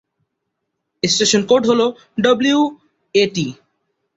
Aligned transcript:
Station 1.03 1.41
code 1.49 1.63
হল 1.69 1.81
ডব্লিউএটি। 2.17 3.45